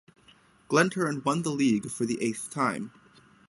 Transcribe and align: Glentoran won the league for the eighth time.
Glentoran 0.67 1.23
won 1.23 1.43
the 1.43 1.51
league 1.51 1.91
for 1.91 2.07
the 2.07 2.17
eighth 2.23 2.49
time. 2.49 2.91